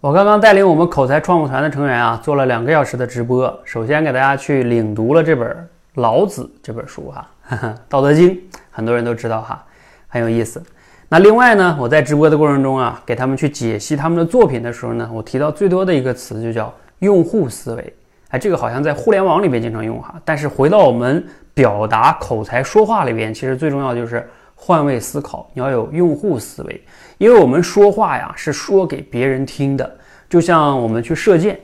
[0.00, 3.60] 我刚刚带领我们口才创富团的成员啊，做了两个小时的直播。
[3.64, 5.48] 首先给大家去领读了这本
[5.94, 7.28] 《老子》这本书哈，
[7.88, 8.30] 《道德经》，
[8.70, 9.60] 很多人都知道哈，
[10.06, 10.62] 很有意思。
[11.08, 17.92] 那另外呢，我在直播的过程中啊，给他们去解析他们的作品的时候呢，我提到最多的一个词就叫用户思维。
[18.28, 24.30] 哎，这个好像在互联网里边经常用哈，但是回到我们表达口才说话里边，其实最重要就是
[24.60, 26.84] 换位思考，你要有用户思维。
[27.16, 29.98] 因为我们说话呀是说给别人听的，
[30.28, 31.58] 就像我们去射箭，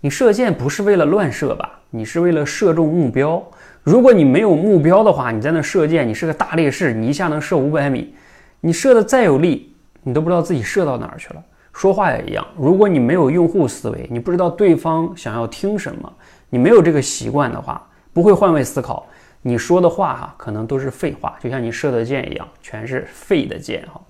[0.00, 1.78] 你射箭不是为了乱射吧？
[1.90, 3.42] 你是为了射中目标。
[3.82, 8.14] 如果你没有目标的话，你在那射箭，你是个大力士，你一下能射五百米，
[8.60, 11.42] 你射的再有力，你都不知道自己射到哪儿去了。
[11.72, 16.12] 说话也一样，如果你没有用户思维，你不知道对方想要听什么，
[16.48, 19.06] 你没有这个习惯的话，不会换位思考，
[19.42, 24.00] 你说的话哈可能都是废话，就像你射的箭一样，全是废的箭哈。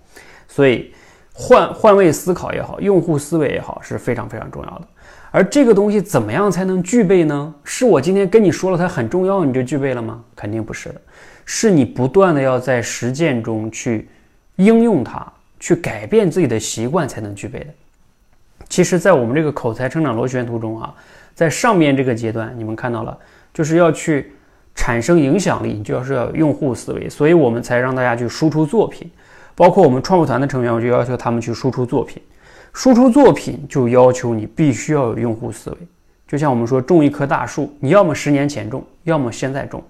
[0.48, 0.93] 所以，
[1.33, 4.89] 换换位思考也好，用户思维也好，是非常非常重要的。
[5.30, 7.55] 而这个东西怎么样才能具备呢？
[7.62, 10.25] 是我今天跟你说了它很重要，你就具备了吗？
[10.34, 11.00] 肯定不是的，
[11.44, 14.09] 是你不断的要在实践中去
[14.56, 15.25] 应用它，
[15.61, 17.67] 去改变自己的习惯才能具备的。
[18.69, 20.92] 其实，在我们这个口才成长螺旋图中啊，
[21.33, 23.17] 在上面这个阶段，你们看到了，
[23.55, 24.33] 就是要去
[24.81, 29.11] 产生影响力，你就要是要有用户思维，所以我们才让大家去输出作品。
[29.55, 32.22] 包括我们创富团的成员，我就要求他们去输出作品。
[32.72, 35.77] 输出作品就要求你必须要有用户思维。
[36.27, 39.83] 就像我们说种一棵大树，你要么十年前种，要么现在种。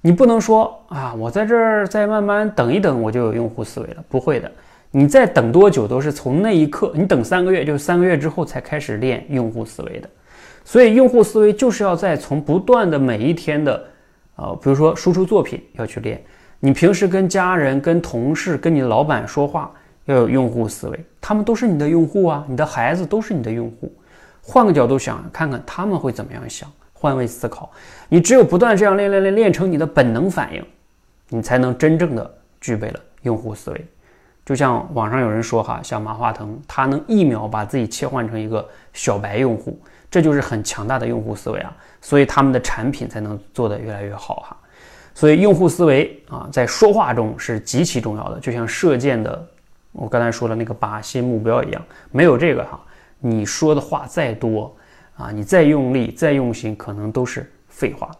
[0.00, 4.04] 你不能说啊，我在这儿再慢慢等一等，我就有用户思维了。
[4.08, 4.48] 不会的，
[4.92, 10.08] 你再等多久都是从那一刻，你等三个月，就是三个月之后才开始练用户思维的。
[10.64, 13.82] 所以用户思维就是要在从不断的每一天的，
[14.40, 16.22] 呃，比如说输出作品要去练。
[16.58, 19.70] 你平时跟家人、跟同事、跟你的老板说话
[20.06, 23.92] 要有用户思维，他们都是你的用户啊，你的孩子都是你的用户。
[24.42, 27.70] 换个角度想，看看他们会怎么样想，换位思考。
[28.08, 30.64] 你只有不断这样练练练，练成你的本能反应，
[31.28, 33.86] 你才能真正的具备了用户思维。
[34.44, 39.78] 就像网上有人说哈，像马化腾，他能一秒把自己切换成一个小白用户，
[40.10, 44.56] 这就是很强大的用户思维啊，所以他们的产品才能做得越来越好哈。
[45.14, 49.46] 所以，用户思维啊，在说话中是极其重要的，就像射箭的，
[49.92, 51.82] 我刚才说的那个靶心目标一样。
[52.10, 52.80] 没有这个哈，
[53.18, 54.74] 你说的话再多
[55.16, 58.10] 啊，你再用力、再用心，可能都是废话。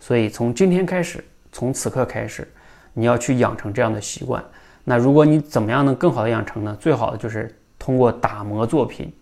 [0.00, 2.48] 所以，从今天开始，从此刻开始，
[2.94, 4.42] 你要去养成这样的习惯。
[4.84, 6.76] 那如果你怎么样能更好的养成呢？
[6.80, 9.12] 最好的就是通过打磨作品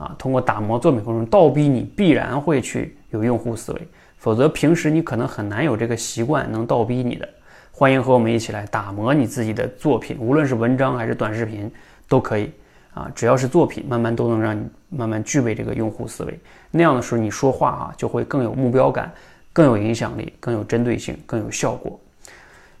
[0.00, 3.88] 啊，通过打磨作品过程中倒逼你，必然会去有用户思维。
[4.16, 7.28] 否则，平时你可能很难有这个习惯能倒逼你的。
[7.70, 11.70] 欢迎和我们一起来打磨你自己的作品，无论是文章还是短视频，
[12.08, 12.50] 都可以
[12.94, 13.10] 啊。
[13.14, 16.38] 只要是作品，慢慢都能让你慢慢具备这个用户思维。
[16.70, 19.12] 那样的时候，你说话啊就会更有目标感，
[19.52, 22.00] 更有影响力，更有针对性，更有效果。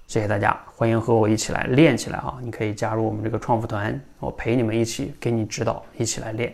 [0.06, 2.38] 谢谢大家，欢迎和我一起来练起来啊！
[2.42, 6.52] 你可以加入我们这个创富团，我陪你们一起给你指导，一起来练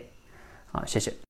[0.77, 0.85] 啊！
[0.85, 1.26] 谢谢。